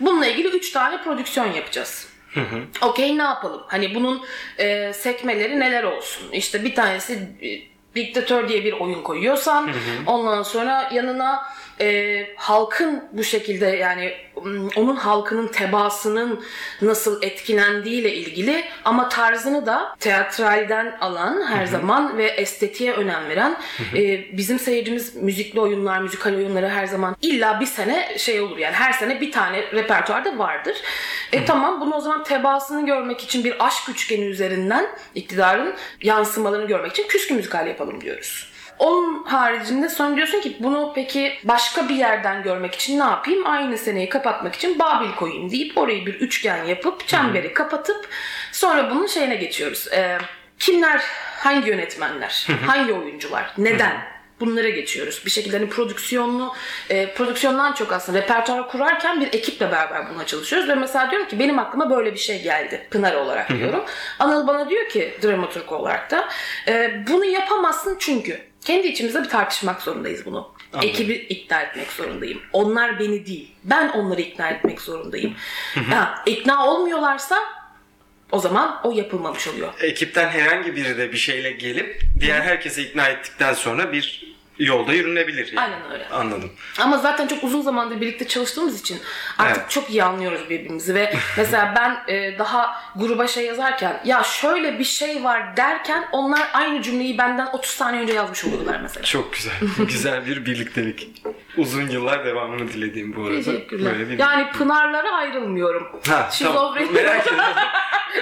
[0.00, 2.08] Bununla ilgili 3 tane prodüksiyon yapacağız.
[2.82, 3.62] Okey ne yapalım?
[3.66, 4.22] Hani bunun
[4.58, 6.32] e, sekmeleri neler olsun?
[6.32, 7.12] İşte bir tanesi
[7.42, 9.70] e, diktatör diye bir oyun koyuyorsan
[10.06, 11.42] ondan sonra yanına
[11.80, 14.14] e, halkın bu şekilde yani
[14.76, 16.44] onun halkının tebaasının
[16.82, 23.56] nasıl etkilendiğiyle ilgili ama tarzını da teatralden alan her zaman ve estetiğe önem veren
[23.96, 28.74] e, bizim seyircimiz müzikli oyunlar, müzikal oyunları her zaman illa bir sene şey olur yani
[28.74, 30.76] her sene bir tane repertuarda vardır.
[31.32, 36.92] E tamam bunu o zaman tebaasını görmek için bir aşk üçgeni üzerinden iktidarın yansımalarını görmek
[36.92, 38.53] için küskü müzikal yapalım diyoruz.
[38.78, 43.46] Onun haricinde sonra diyorsun ki bunu peki başka bir yerden görmek için ne yapayım?
[43.46, 48.08] Aynı seneyi kapatmak için Babil koyayım deyip orayı bir üçgen yapıp çemberi kapatıp
[48.52, 49.88] sonra bunun şeyine geçiyoruz.
[49.92, 50.18] Ee,
[50.58, 51.02] kimler,
[51.38, 54.14] hangi yönetmenler, hangi oyuncular, neden?
[54.40, 55.22] Bunlara geçiyoruz.
[55.26, 56.54] Bir şekilde hani prodüksiyonlu,
[56.90, 60.68] e, prodüksiyondan çok aslında repertuar kurarken bir ekiple beraber buna çalışıyoruz.
[60.68, 62.86] Ve mesela diyorum ki benim aklıma böyle bir şey geldi.
[62.90, 63.84] Pınar olarak diyorum.
[64.18, 66.28] Anıl bana diyor ki dramaturg olarak da
[66.68, 68.40] e, bunu yapamazsın çünkü.
[68.64, 70.52] Kendi içimizde bir tartışmak zorundayız bunu.
[70.72, 70.88] Anladım.
[70.90, 72.42] Ekibi ikna etmek zorundayım.
[72.52, 73.50] Onlar beni değil.
[73.64, 75.34] Ben onları ikna etmek zorundayım.
[75.90, 77.38] ha, ikna olmuyorlarsa
[78.32, 79.72] O zaman o yapılmamış oluyor.
[79.80, 85.52] Ekipten herhangi biri de bir şeyle gelip diğer herkese ikna ettikten sonra bir yolda yürünebilir.
[85.52, 85.60] Yani.
[85.74, 86.08] Aynen öyle.
[86.08, 86.50] Anladım.
[86.80, 88.98] Ama zaten çok uzun zamandır birlikte çalıştığımız için
[89.38, 89.70] artık Evet.
[89.70, 94.84] çok iyi anlıyoruz birbirimizi ve mesela ben e, daha gruba şey yazarken ya şöyle bir
[94.84, 99.04] şey var derken onlar aynı cümleyi benden 30 saniye önce yazmış oluyorlar mesela.
[99.04, 99.52] Çok güzel.
[99.88, 101.08] güzel bir birliktelik.
[101.56, 103.36] Uzun yıllar devamını dilediğim bu arada.
[103.42, 103.92] Teşekkürler.
[103.92, 105.82] Böyle bir Yani Pınarlara ayrılmıyorum.
[105.92, 106.30] Ha, tamam.
[106.32, 106.90] Şizofreni.
[106.90, 107.38] Merak ettim.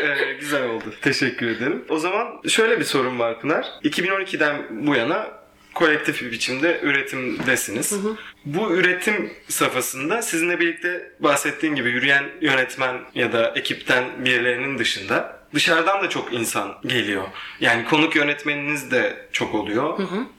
[0.03, 0.85] Ee, güzel oldu.
[1.03, 1.85] Teşekkür ederim.
[1.89, 3.67] O zaman şöyle bir sorum var Pınar.
[3.85, 5.27] 2012'den bu yana
[5.75, 7.95] kolektif bir biçimde üretimdesiniz.
[8.45, 16.03] Bu üretim safhasında sizinle birlikte bahsettiğin gibi yürüyen yönetmen ya da ekipten birilerinin dışında dışarıdan
[16.03, 17.25] da çok insan geliyor.
[17.61, 19.99] Yani konuk yönetmeniniz de çok oluyor.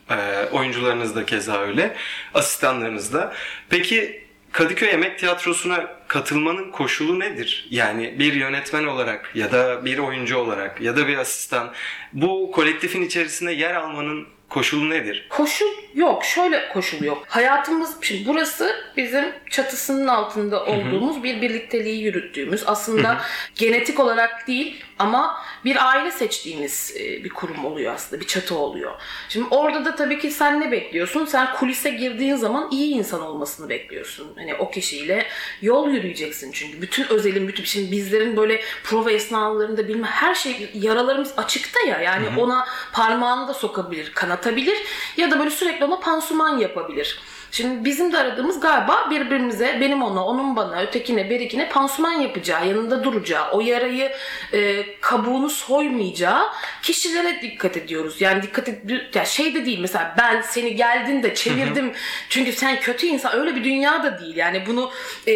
[0.09, 1.95] Ee, oyuncularınız da keza öyle.
[2.33, 3.33] Asistanlarınız da.
[3.69, 7.67] Peki Kadıköy Yemek Tiyatrosu'na katılmanın koşulu nedir?
[7.69, 11.73] Yani bir yönetmen olarak ya da bir oyuncu olarak ya da bir asistan
[12.13, 15.25] bu kolektifin içerisinde yer almanın koşulu nedir?
[15.29, 16.25] Koşul yok.
[16.25, 17.23] Şöyle koşul yok.
[17.27, 23.21] Hayatımız, şimdi burası bizim çatısının altında olduğumuz bir birlikteliği yürüttüğümüz aslında
[23.55, 28.21] genetik olarak değil ama bir aile seçtiğimiz e, bir kurum oluyor aslında.
[28.21, 28.91] Bir çatı oluyor.
[29.29, 31.25] Şimdi orada da tabii ki sen ne bekliyorsun?
[31.25, 34.33] Sen kulise girdiğin zaman iyi insan olmasını bekliyorsun.
[34.35, 35.25] Hani o kişiyle
[35.61, 36.81] yol yürüyeceksin çünkü.
[36.81, 42.01] Bütün özelin, bütün şimdi bizlerin böyle prova esnalarında bilmem her şey yaralarımız açıkta ya.
[42.01, 44.77] Yani ona parmağını da sokabilir, kanatabilir
[45.17, 47.19] ya da böyle sürekli ona pansuman yapabilir.
[47.53, 53.03] Şimdi bizim de aradığımız galiba birbirimize, benim ona, onun bana, ötekine, berikine pansuman yapacağı, yanında
[53.03, 54.11] duracağı, o yarayı
[54.53, 56.49] e, kabuğunu soymayacağı
[56.81, 58.21] kişilere dikkat ediyoruz.
[58.21, 58.81] Yani dikkat et,
[59.15, 61.91] ya şey de değil mesela ben seni geldin de çevirdim
[62.29, 64.35] çünkü sen kötü insan öyle bir dünya da değil.
[64.35, 64.91] Yani bunu
[65.27, 65.33] e,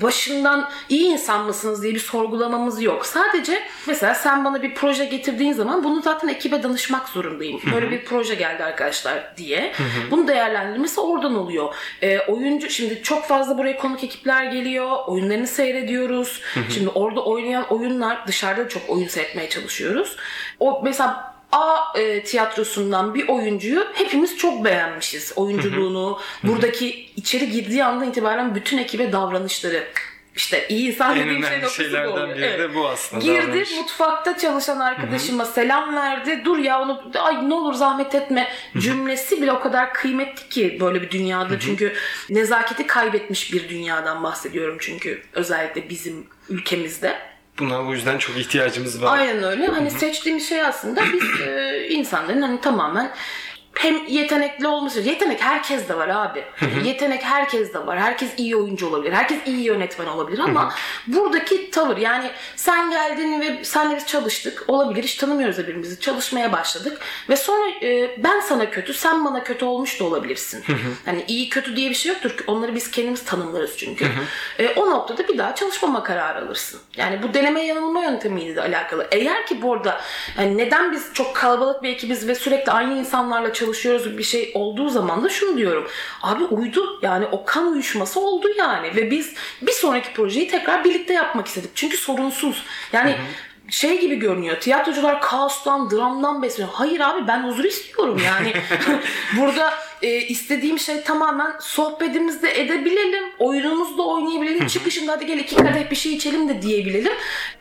[0.00, 3.06] başından iyi insan mısınız diye bir sorgulamamız yok.
[3.06, 7.60] Sadece mesela sen bana bir proje getirdiğin zaman bunu zaten ekibe danışmak zorundayım.
[7.74, 9.72] Böyle bir proje geldi arkadaşlar diye.
[10.10, 11.59] Bunu değerlendirmesi oradan oluyor.
[12.02, 14.96] E, oyuncu şimdi çok fazla buraya konuk ekipler geliyor.
[15.06, 16.40] Oyunlarını seyrediyoruz.
[16.74, 20.16] Şimdi orada oynayan oyunlar dışarıda da çok oyun seyretmeye çalışıyoruz.
[20.60, 25.32] O mesela A e, tiyatrosundan bir oyuncuyu hepimiz çok beğenmişiz.
[25.36, 29.86] Oyunculuğunu, buradaki içeri girdiği andan itibaren bütün ekibe davranışları.
[30.36, 32.28] İşte iyi insan En dediğim şey noktası bu oluyor.
[32.36, 33.76] biri de bu aslında, Girdi davranış.
[33.76, 36.42] mutfakta çalışan arkadaşıma selam verdi.
[36.44, 41.02] Dur ya onu ay ne olur zahmet etme cümlesi bile o kadar kıymetli ki böyle
[41.02, 41.60] bir dünyada.
[41.60, 41.92] Çünkü
[42.30, 47.18] nezaketi kaybetmiş bir dünyadan bahsediyorum çünkü özellikle bizim ülkemizde.
[47.58, 49.18] Buna bu yüzden çok ihtiyacımız var.
[49.18, 49.66] Aynen öyle.
[49.66, 53.12] Hani seçtiğimiz şey aslında biz e, insanların hani tamamen
[53.74, 56.44] hem yetenekli olması, yetenek herkes de var abi.
[56.84, 57.98] yetenek herkes de var.
[58.00, 59.12] Herkes iyi oyuncu olabilir.
[59.12, 60.74] Herkes iyi yönetmen olabilir ama
[61.06, 64.64] buradaki tavır yani sen geldin ve senle biz çalıştık.
[64.68, 66.00] Olabilir hiç tanımıyoruz birbirimizi.
[66.00, 70.64] Çalışmaya başladık ve sonra e, ben sana kötü, sen bana kötü olmuş da olabilirsin.
[71.04, 72.44] hani iyi kötü diye bir şey yoktur ki.
[72.46, 74.06] Onları biz kendimiz tanımlarız çünkü.
[74.58, 76.80] E, o noktada bir daha çalışmama kararı alırsın.
[76.96, 79.08] Yani bu deneme yanılma yöntemiyle de alakalı.
[79.10, 80.00] Eğer ki bu arada
[80.38, 84.88] yani neden biz çok kalabalık bir ekibiz ve sürekli aynı insanlarla çalışıyoruz bir şey olduğu
[84.88, 85.88] zaman da şunu diyorum.
[86.22, 91.12] Abi uydu yani o kan uyuşması oldu yani ve biz bir sonraki projeyi tekrar birlikte
[91.12, 91.70] yapmak istedik.
[91.74, 92.64] Çünkü sorunsuz.
[92.92, 93.16] Yani
[93.70, 94.60] şey gibi görünüyor.
[94.60, 96.74] Tiyatrocular kaostan, dramdan besleniyor.
[96.74, 98.52] Hayır abi ben huzur istiyorum yani.
[99.40, 103.24] Burada e, istediğim şey tamamen sohbetimizde edebilelim.
[103.38, 104.66] Oyunumuzda oynayabilelim.
[104.66, 107.12] Çıkışında hadi gel iki kadeh bir şey içelim de diyebilelim.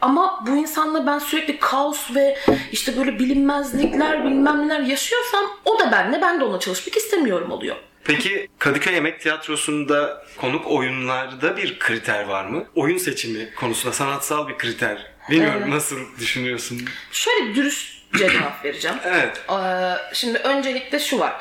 [0.01, 2.37] Ama bu insanla ben sürekli kaos ve
[2.71, 7.75] işte böyle bilinmezlikler bilmem neler yaşıyorsam o da benle ben de ona çalışmak istemiyorum oluyor.
[8.03, 12.65] Peki Kadıköy Yemek Tiyatrosu'nda konuk oyunlarda bir kriter var mı?
[12.75, 15.11] Oyun seçimi konusunda sanatsal bir kriter.
[15.29, 16.81] Bilmiyorum nasıl düşünüyorsun?
[17.11, 18.97] Şöyle dürüstçe cevap vereceğim.
[19.05, 19.41] Evet.
[19.49, 21.33] Ee, şimdi öncelikle şu var.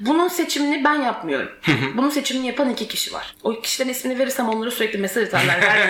[0.00, 1.50] Bunun seçimini ben yapmıyorum.
[1.94, 3.34] Bunun seçimini yapan iki kişi var.
[3.42, 5.60] O kişilerin ismini verirsem onları sürekli mesaj atarlar.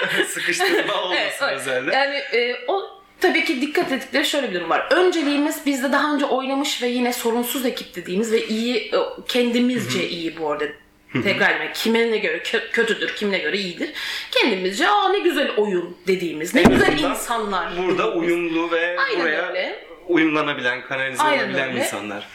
[0.28, 1.96] Sıkıştırma olmasın Evet, özellikle.
[1.96, 2.82] Yani e, o
[3.20, 4.86] tabii ki dikkat ettikleri şöyle bir durum var.
[4.90, 8.98] Önceliğimiz bizde daha önce oynamış ve yine sorunsuz ekip dediğimiz ve iyi e,
[9.28, 10.64] kendimizce iyi bu arada.
[11.12, 11.74] Tekrar etmek.
[11.74, 13.90] Kimine göre kö- kötüdür, kimine göre iyidir.
[14.30, 17.72] Kendimizce aa ne güzel oyun dediğimiz, ne güzel insanlar.
[17.76, 19.84] Burada uyumlu ve Aynen buraya öyle.
[20.10, 21.78] Uyumlanabilen, kanalize Aynen olabilen öyle.
[21.80, 22.28] insanlar.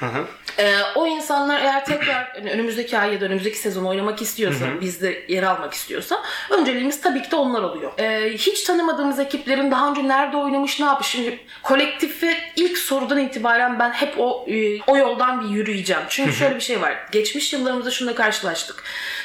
[0.60, 5.26] Ee, o insanlar eğer tekrar hani önümüzdeki ay ya da önümüzdeki sezon oynamak istiyorsa, bizde
[5.28, 7.92] yer almak istiyorsa önceliğimiz tabii ki de onlar oluyor.
[8.00, 11.08] Ee, hiç tanımadığımız ekiplerin daha önce nerede oynamış, ne yapmış?
[11.08, 16.04] Şimdi kolektife ilk sorudan itibaren ben hep o e, o yoldan bir yürüyeceğim.
[16.10, 17.06] Çünkü şöyle bir şey var.
[17.12, 18.84] Geçmiş yıllarımızda şununla karşılaştık.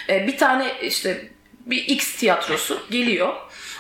[0.09, 1.29] Ee, bir tane işte
[1.71, 3.35] bir X tiyatrosu geliyor.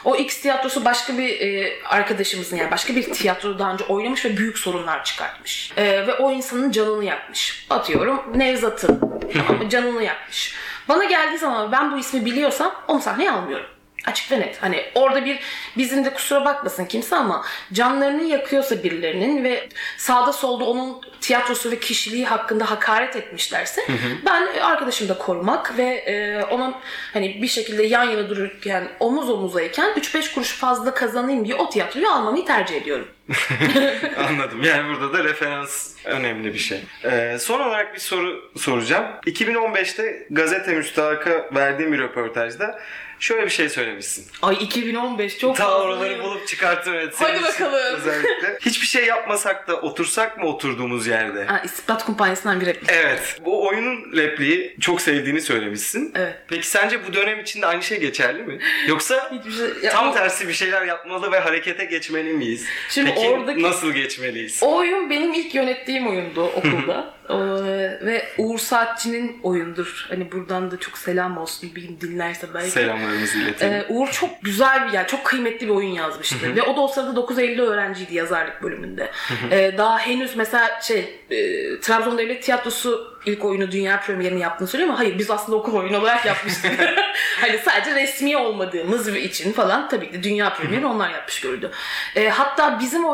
[0.04, 4.36] O X tiyatrosu başka bir e, arkadaşımızın yani başka bir tiyatroda daha önce oynamış ve
[4.36, 5.72] büyük sorunlar çıkartmış.
[5.76, 7.66] E, ve o insanın canını yakmış.
[7.70, 9.00] Atıyorum Nevzat'ın
[9.32, 9.68] tamam mı?
[9.68, 10.54] canını yakmış.
[10.88, 13.66] Bana geldiği zaman ben bu ismi biliyorsam onu sahneye almıyorum.
[14.06, 14.62] Açık ve net.
[14.62, 15.38] Hani orada bir
[15.76, 21.78] bizim de kusura bakmasın kimse ama canlarını yakıyorsa birilerinin ve sağda solda onun tiyatrosu ve
[21.78, 23.82] kişiliği hakkında hakaret etmişlerse
[24.26, 26.74] ben arkadaşımı da korumak ve e, onun
[27.12, 32.10] hani bir şekilde yan yana dururken omuz omuzayken 3-5 kuruş fazla kazanayım diye o tiyatroyu
[32.10, 33.08] almamayı tercih ediyorum.
[34.28, 34.62] Anladım.
[34.62, 36.80] Yani burada da referans önemli bir şey.
[37.04, 39.04] Ee, son olarak bir soru soracağım.
[39.26, 42.80] 2015'te gazete müstahaka verdiğim bir röportajda
[43.20, 44.26] şöyle bir şey söylemişsin.
[44.42, 46.94] Ay 2015 çok Ta oraları bulup çıkarttım.
[46.94, 47.94] Evet, Hadi bakalım.
[47.94, 48.58] Özellikle.
[48.60, 51.44] Hiçbir şey yapmasak da otursak mı oturduğumuz yerde?
[51.44, 52.90] Ha, istihbarat kumpanyasından bir replik.
[52.92, 53.38] Evet.
[53.44, 56.12] Bu oyunun repliği çok sevdiğini söylemişsin.
[56.16, 56.34] Evet.
[56.48, 58.58] Peki sence bu dönem içinde aynı şey geçerli mi?
[58.88, 62.66] Yoksa Hiçbir şey- ya tam o- tersi bir şeyler yapmalı ve harekete geçmeli miyiz?
[62.90, 64.58] Şimdi Peki oradaki- nasıl geçmeliyiz?
[64.62, 67.14] O oyun benim ilk yönettiğim oyundu okulda.
[67.30, 70.06] Ee, ve Uğur Saatçı'nın oyundur.
[70.08, 72.70] Hani buradan da çok selam olsun bir dinlerse belki.
[72.70, 73.72] Selamlarımızı iletelim.
[73.72, 76.56] Ee, Uğur çok güzel bir yani çok kıymetli bir oyun yazmıştı.
[76.56, 79.10] Ve o da o sırada 950 öğrenciydi yazarlık bölümünde.
[79.50, 84.90] Ee, daha henüz mesela şey e, Trabzon Devlet Tiyatrosu ilk oyunu dünya premierini yaptığını söylüyor
[84.90, 86.72] ama hayır biz aslında okul oyunu olarak yapmıştık.
[87.40, 91.70] hani sadece resmi olmadığımız için falan tabii ki dünya premieri onlar yapmış gördü.
[92.16, 93.04] Ee, hatta bizim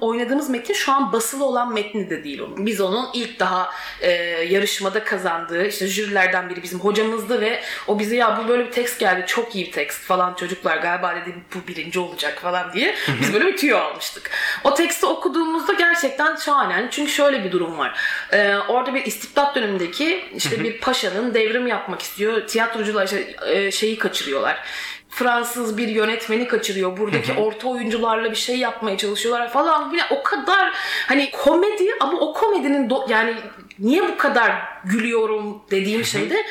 [0.00, 2.66] oynadığımız metin şu an basılı olan metni de değil onun.
[2.66, 4.10] Biz onun ilk daha e,
[4.48, 9.00] yarışmada kazandığı işte jürilerden biri bizim hocamızdı ve o bize ya bu böyle bir tekst
[9.00, 13.32] geldi çok iyi bir tekst falan çocuklar galiba dedi bu birinci olacak falan diye biz
[13.32, 14.30] böyle bir tüyo almıştık.
[14.64, 16.88] O teksti okuduğumuzda gerçekten şahane.
[16.90, 18.00] Çünkü şöyle bir durum var.
[18.32, 22.46] Ee, orada bir istibdat dönemindeki işte bir paşanın devrim yapmak istiyor.
[22.46, 24.62] Tiyatrocular işte, e, şeyi kaçırıyorlar.
[25.10, 26.96] Fransız bir yönetmeni kaçırıyor.
[26.96, 30.06] Buradaki orta oyuncularla bir şey yapmaya çalışıyorlar falan filan.
[30.10, 30.72] O kadar
[31.08, 33.34] hani komedi ama o komedinin do- yani
[33.78, 34.52] niye bu kadar
[34.84, 36.46] gülüyorum dediğim şeyde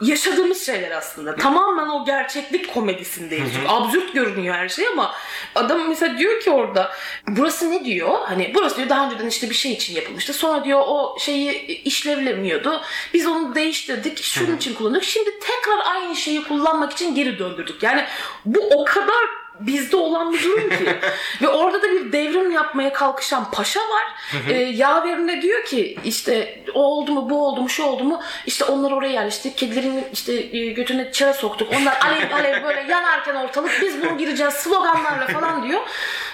[0.00, 1.36] yaşadığımız şeyler aslında.
[1.36, 3.48] Tamamen o gerçeklik komedisindeyiz.
[3.54, 5.14] Çünkü absürt görünüyor her şey ama
[5.54, 6.92] adam mesela diyor ki orada
[7.28, 8.18] burası ne diyor?
[8.24, 10.32] Hani burası diyor daha önceden işte bir şey için yapılmıştı.
[10.32, 12.82] Sonra diyor o şeyi işlevlemiyordu.
[13.14, 14.22] Biz onu değiştirdik.
[14.22, 15.04] Şunun için kullandık.
[15.04, 17.82] Şimdi tekrar aynı şeyi kullanmak için geri döndürdük.
[17.82, 18.04] Yani
[18.44, 20.96] bu o kadar bizde olan bir durum ki.
[21.42, 24.04] Ve orada da bir devrim yapmaya kalkışan paşa var.
[24.48, 28.64] ee, yaverine diyor ki işte o oldu mu bu oldu mu şu oldu mu işte
[28.64, 29.58] onları oraya yerleştirdik.
[29.58, 31.68] Kedilerin işte e, götüne çare soktuk.
[31.80, 35.80] Onlar alev alev böyle yanarken ortalık biz bunu gireceğiz sloganlarla falan diyor.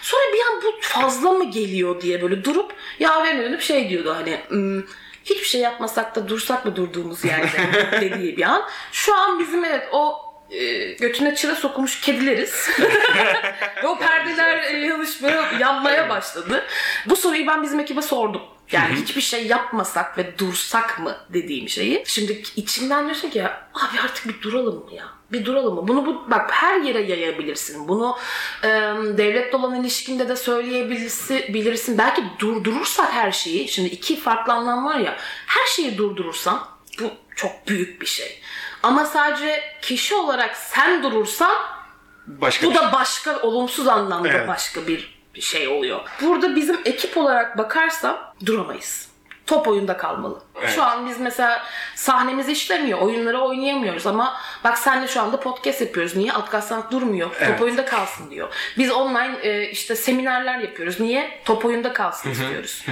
[0.02, 4.40] Sonra bir an bu fazla mı geliyor diye böyle durup yaverine dönüp şey diyordu hani
[4.48, 4.82] "Hmm,
[5.24, 7.48] hiçbir şey yapmasak da dursak mı durduğumuz yerde
[8.00, 8.62] dediği bir an.
[8.92, 12.68] Şu an bizim evet o e, götüne çıra sokmuş kedileriz.
[13.82, 16.66] Ve o perdeler e, yanışmaya, yanmaya başladı.
[17.06, 18.42] Bu soruyu ben bizim ekibe sordum.
[18.72, 22.02] Yani hiçbir şey yapmasak ve dursak mı dediğim şeyi.
[22.06, 25.04] Şimdi içimden diyorsun ki ya abi artık bir duralım mı ya?
[25.32, 25.88] Bir duralım mı?
[25.88, 27.88] Bunu bu, bak her yere yayabilirsin.
[27.88, 28.16] Bunu
[28.62, 28.68] e,
[29.18, 31.54] devletle olan ilişkinde de söyleyebilirsin.
[31.54, 31.98] Bilirsin.
[31.98, 33.68] Belki durdurursak her şeyi.
[33.68, 35.16] Şimdi iki farklı anlam var ya.
[35.46, 36.66] Her şeyi durdurursan
[37.00, 38.40] bu çok büyük bir şey.
[38.84, 41.54] Ama sadece kişi olarak sen durursan
[42.26, 42.84] Başka bu bir şey.
[42.84, 44.48] da başka olumsuz anlamda Evet.
[44.48, 46.00] başka bir şey oluyor.
[46.20, 49.08] Burada bizim ekip olarak bakarsam duramayız.
[49.46, 50.42] Top oyunda kalmalı.
[50.60, 50.70] Evet.
[50.74, 51.62] Şu an biz mesela
[51.94, 52.98] sahnemiz işlemiyor.
[52.98, 56.16] Oyunları oynayamıyoruz ama bak senle şu anda podcast yapıyoruz.
[56.16, 56.32] Niye?
[56.32, 57.30] Alt sanat durmuyor.
[57.38, 57.48] Evet.
[57.48, 58.48] Top oyunda kalsın diyor.
[58.78, 61.00] Biz online e, işte seminerler yapıyoruz.
[61.00, 61.40] Niye?
[61.44, 62.84] Top oyunda kalsın istiyoruz.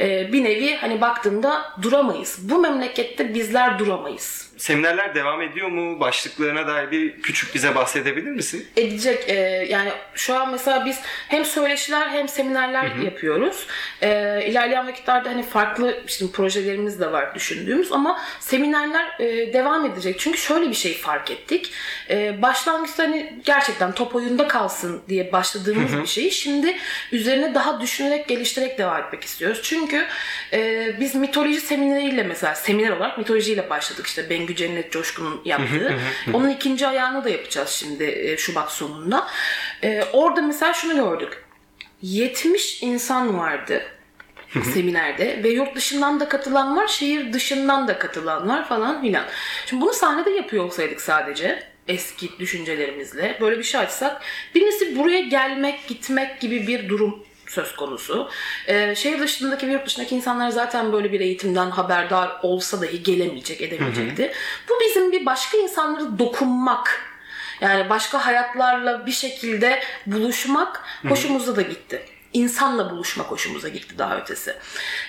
[0.00, 2.38] E, bir nevi hani baktığında duramayız.
[2.50, 4.47] Bu memlekette bizler duramayız.
[4.58, 6.00] Seminerler devam ediyor mu?
[6.00, 8.66] Başlıklarına dair bir küçük bize bahsedebilir misin?
[8.76, 9.34] edecek e,
[9.68, 13.66] yani şu an mesela biz hem söyleşiler hem seminerler yapıyoruz.
[14.02, 14.08] E,
[14.46, 20.18] ilerleyen vakitlerde hani farklı işte projelerimiz de var düşündüğümüz ama seminerler e, devam edecek.
[20.18, 21.72] Çünkü şöyle bir şey fark ettik.
[22.10, 26.76] E, başlangıçta hani gerçekten top oyunda kalsın diye başladığımız bir şeyi şimdi
[27.12, 29.60] üzerine daha düşünerek geliştirerek devam etmek istiyoruz.
[29.62, 30.06] Çünkü
[30.52, 35.98] e, biz mitoloji semineriyle mesela seminer olarak mitolojiyle başladık işte Bengü Cennet Coşkun'un yaptığı.
[36.32, 39.26] Onun ikinci ayağını da yapacağız şimdi e, Şubat sonunda.
[39.82, 41.44] E, orada mesela şunu gördük.
[42.02, 43.82] 70 insan vardı
[44.74, 49.24] seminerde ve yurt dışından da katılan var, şehir dışından da katılan var falan filan.
[49.66, 54.22] Şimdi bunu sahnede yapıyor olsaydık sadece eski düşüncelerimizle böyle bir şey açsak
[54.54, 58.30] birincisi buraya gelmek, gitmek gibi bir durum söz konusu.
[58.66, 63.60] Ee, şehir dışındaki ve yurt dışındaki insanlar zaten böyle bir eğitimden haberdar olsa dahi gelemeyecek,
[63.60, 64.32] edemeyecekti.
[64.68, 67.08] Bu bizim bir başka insanlara dokunmak
[67.60, 72.02] Yani başka hayatlarla bir şekilde buluşmak hoşumuza da gitti.
[72.38, 74.54] İnsanla buluşmak hoşumuza gitti daha ötesi.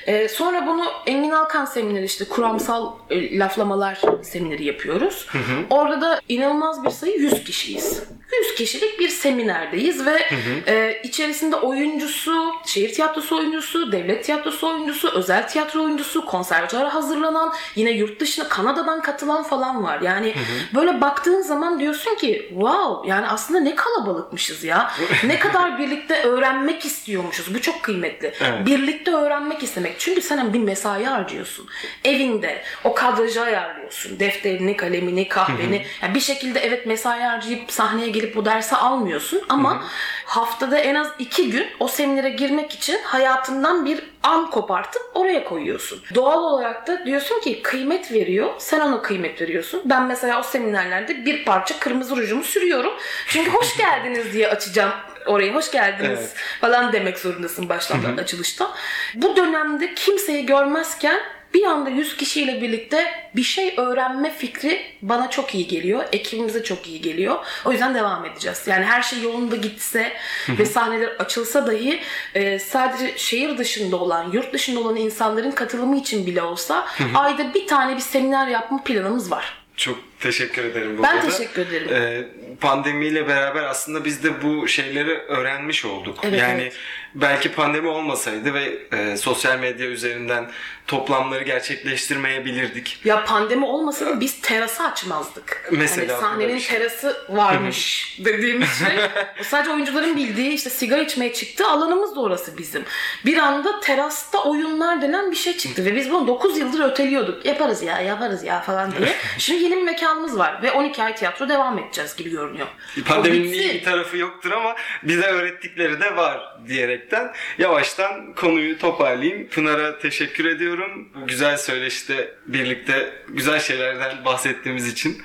[0.08, 5.28] Ee, sonra bunu Engin Alkan semineri işte kuramsal e, laflamalar semineri yapıyoruz.
[5.70, 8.04] Orada da inanılmaz bir sayı 100 kişiyiz.
[8.42, 10.20] 100 kişilik bir seminerdeyiz ve
[10.68, 17.92] e, içerisinde oyuncusu, şehir tiyatrosu oyuncusu, devlet tiyatrosu oyuncusu, özel tiyatro oyuncusu, konservatuara hazırlanan, yine
[17.92, 20.02] yurt dışına Kanada'dan katılan falan var.
[20.02, 20.34] Yani
[20.76, 24.92] böyle baktığın zaman diyorsun ki wow yani aslında ne kalabalıkmışız ya.
[25.28, 26.86] ne kadar birlikte öğrenmek
[27.20, 27.56] istiyormuşuz.
[27.56, 28.34] Bu çok kıymetli.
[28.42, 28.66] Evet.
[28.66, 29.96] Birlikte öğrenmek istemek.
[30.00, 31.68] Çünkü sen bir mesai harcıyorsun.
[32.04, 34.20] Evinde o kadrajı ayarlıyorsun.
[34.20, 35.86] Defterini, kalemini, kahveni.
[36.02, 39.84] Yani bir şekilde evet mesai harcayıp sahneye gelip bu dersi almıyorsun ama
[40.26, 46.02] haftada en az iki gün o seminere girmek için hayatından bir an kopartıp oraya koyuyorsun.
[46.16, 48.50] Doğal olarak da diyorsun ki kıymet veriyor.
[48.58, 49.82] Sen ona kıymet veriyorsun.
[49.86, 52.94] Ben mesela o seminerlerde bir parça kırmızı rujumu sürüyorum.
[53.28, 54.92] Çünkü hoş geldiniz diye açacağım
[55.26, 55.54] orayı.
[55.54, 56.36] Hoş geldiniz Evet.
[56.62, 58.72] falan demek zorundasın baştan açılışta.
[59.16, 61.20] Bu dönemde kimseyi görmezken
[61.54, 66.04] bir anda 100 kişiyle birlikte bir şey öğrenme fikri bana çok iyi geliyor.
[66.12, 67.36] Ekibimize çok iyi geliyor.
[67.66, 68.64] O yüzden devam edeceğiz.
[68.68, 70.14] Yani her şey yolunda gitse
[70.50, 72.00] ve sahneler açılsa dahi
[72.36, 77.68] e, sadece şehir dışında olan, yurt dışında olan insanların katılımı için bile olsa ayda bir
[77.68, 79.59] tane bir seminer yapma planımız var.
[79.80, 81.30] Çok teşekkür ederim bu Ben arada.
[81.30, 81.88] teşekkür ederim.
[81.94, 82.28] Ee,
[82.62, 86.20] pandemiyle beraber aslında biz de bu şeyleri öğrenmiş olduk.
[86.24, 86.74] Evet, yani evet.
[87.16, 90.52] belki pandemi olmasaydı ve e, sosyal medya üzerinden
[90.90, 93.00] toplamları gerçekleştirmeyebilirdik.
[93.06, 95.70] Ya pandemi olmasa da biz terası açmazdık.
[95.72, 96.78] Mesela hani sahnenin şey.
[96.78, 98.98] terası varmış dediğimiz şey.
[99.44, 102.84] Sadece oyuncuların bildiği işte sigara içmeye çıktı alanımız da orası bizim.
[103.26, 107.46] Bir anda terasta oyunlar denen bir şey çıktı ve biz bunu 9 yıldır öteliyorduk.
[107.46, 109.10] Yaparız ya yaparız ya falan diye.
[109.38, 112.68] Şimdi yeni bir mekanımız var ve 12 ay tiyatro devam edeceğiz gibi görünüyor.
[113.02, 119.48] O Pandeminin iyi bir tarafı yoktur ama bize öğrettikleri de var diyerekten yavaştan konuyu toparlayayım.
[119.48, 120.79] Pınar'a teşekkür ediyorum.
[121.16, 125.22] Bu güzel söyleşte birlikte güzel şeylerden bahsettiğimiz için.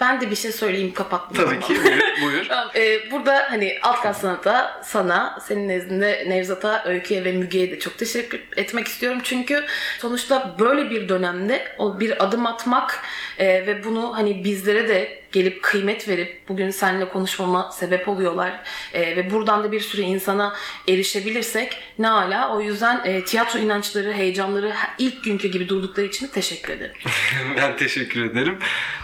[0.00, 1.44] Ben de bir şey söyleyeyim kapatmadan.
[1.44, 2.02] Tabii ki buyur.
[2.22, 2.46] buyur.
[2.48, 7.78] Tamam, e, burada hani alt kat sanata sana, senin nezdinde Nevzat'a, Öykü'ye ve Müge'ye de
[7.78, 9.20] çok teşekkür etmek istiyorum.
[9.24, 9.64] Çünkü
[9.98, 13.02] sonuçta böyle bir dönemde o bir adım atmak
[13.38, 18.60] e, ve bunu hani bizlere de gelip kıymet verip bugün seninle konuşmama sebep oluyorlar.
[18.92, 20.56] E, ve buradan da bir sürü insana
[20.88, 22.56] erişebilirsek ne ala.
[22.56, 26.96] O yüzden e, tiyatro inançları, heyecanları ilk günkü gibi durdukları için teşekkür ederim.
[27.56, 28.58] ben teşekkür ederim.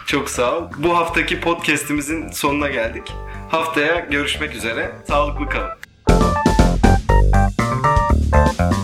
[0.06, 0.70] Çok sağ ol.
[0.78, 3.12] Bu haftaki podcast'imizin sonuna geldik.
[3.50, 4.92] Haftaya görüşmek üzere.
[5.08, 5.82] Sağlıklı kalın.
[8.32, 8.81] Thank you